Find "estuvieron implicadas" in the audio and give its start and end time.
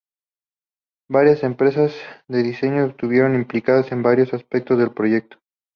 2.87-3.91